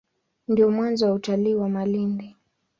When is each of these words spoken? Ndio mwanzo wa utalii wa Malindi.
Ndio 0.47 0.69
mwanzo 0.71 1.05
wa 1.05 1.13
utalii 1.13 1.53
wa 1.55 1.69
Malindi. 1.69 2.35